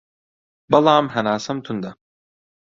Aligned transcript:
بەڵام 0.71 1.05
هەناسەم 1.15 1.57
توندە 1.65 1.91